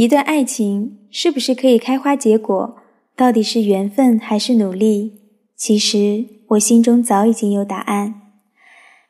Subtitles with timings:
[0.00, 2.74] 一段爱情是不是可以开花结果，
[3.14, 5.12] 到底是缘分还是努力？
[5.54, 8.14] 其实我心中早已经有答案。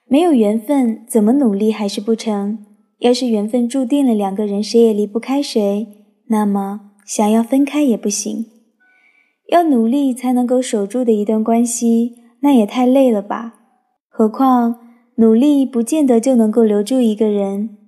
[0.09, 2.67] 没有缘分，怎么努力还是不成？
[2.99, 5.87] 要是缘分注定了两个人谁也离不开谁，
[6.27, 8.47] 那么想要分开也不行。
[9.47, 13.61] 要努力才能够守住的一段关系，那也太累了吧？
[14.09, 14.81] 何况
[15.15, 17.79] 努力不见得就能够留住一个人。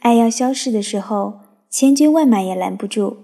[0.00, 1.34] 爱要消逝的时候，
[1.70, 3.18] 千军万马也拦不住。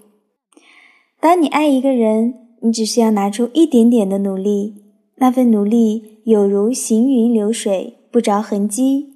[1.19, 4.83] 当你爱一个人，你只需要拿出一点点的努力，
[5.15, 7.97] 那份努力有如行云流水。
[8.11, 9.09] 不着痕迹，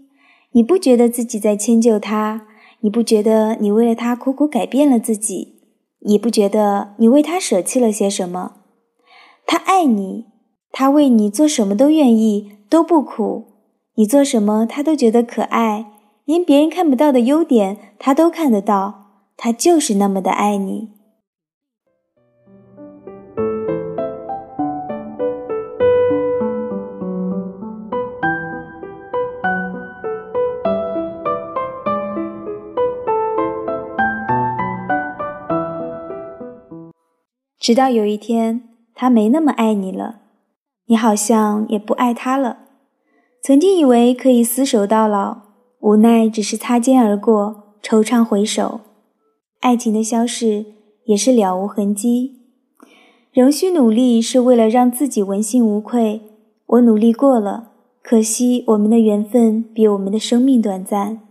[0.52, 2.48] 你不觉得自己在迁就他？
[2.82, 5.60] 你不觉得你为了他苦苦改变了自己？
[6.00, 8.56] 也不觉得你为他舍弃了些什么？
[9.46, 10.26] 他爱你，
[10.74, 13.46] 他为你做什么都愿意，都不苦。
[13.96, 15.86] 你做什么他都觉得可爱，
[16.26, 19.09] 连别人看不到的优点他都看得到。
[19.42, 20.90] 他就是那么的爱你。
[37.58, 40.20] 直到有一天，他没那么爱你了，
[40.88, 42.58] 你好像也不爱他了。
[43.42, 45.44] 曾经以为可以厮守到老，
[45.80, 48.82] 无奈只是擦肩而过，惆怅回首。
[49.60, 50.66] 爱情的消逝
[51.06, 52.40] 也是了无痕迹，
[53.32, 56.22] 仍需努力是为了让自己问心无愧。
[56.68, 61.22] 我努力过了，可惜我们的缘分比我们的生命短暂。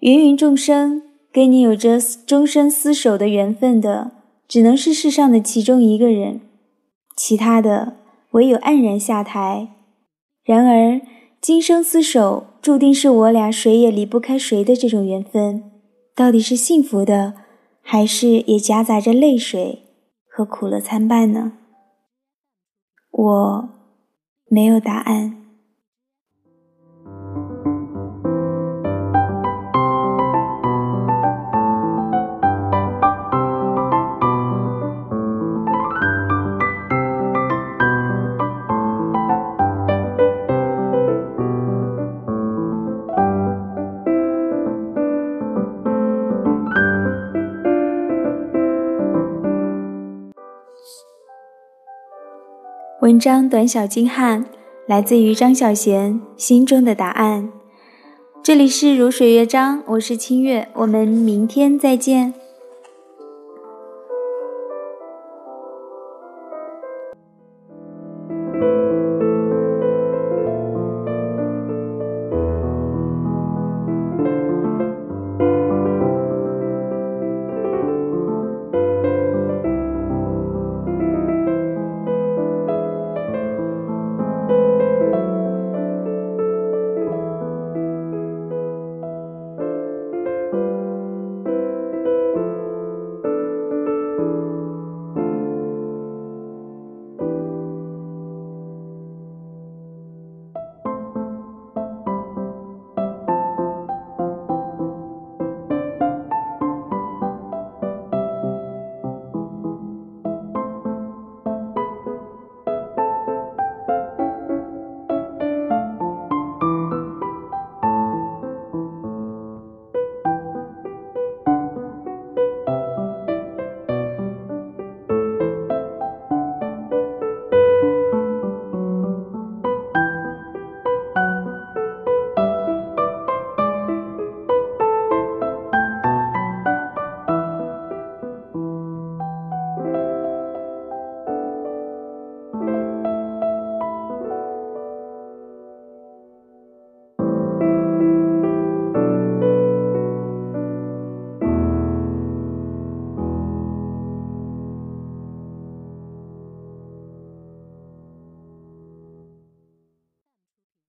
[0.00, 4.12] 芸芸众生，跟你有着终身厮守的缘分的。
[4.48, 6.40] 只能是世上的其中一个人，
[7.14, 7.98] 其他的
[8.32, 9.68] 唯有黯然下台。
[10.42, 11.00] 然而，
[11.40, 15.69] 今生厮守，注定是我俩谁也离不开谁的这种缘分，
[16.20, 17.32] 到底是幸福的，
[17.80, 19.86] 还是也夹杂着泪水
[20.28, 21.54] 和苦乐参半呢？
[23.10, 23.68] 我
[24.44, 25.39] 没有答案。
[53.00, 54.44] 文章短小精悍，
[54.86, 57.50] 来自于张小娴心中的答案。
[58.42, 62.34] 这里是如水乐章，我是清月，我们明天再见。